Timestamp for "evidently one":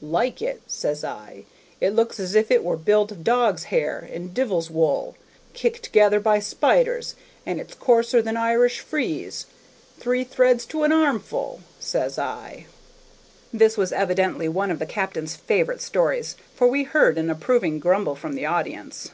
13.90-14.70